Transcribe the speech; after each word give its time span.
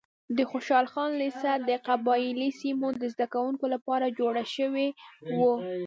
د 0.37 0.39
خوشحال 0.51 0.85
خان 0.93 1.11
لیسه 1.21 1.51
د 1.69 1.71
قبایلي 1.87 2.49
سیمو 2.59 2.87
د 3.01 3.03
زده 3.13 3.27
کوونکو 3.33 3.65
لپاره 3.73 4.15
جوړه 4.19 4.43
شوې 4.55 4.87
وه. 5.37 5.53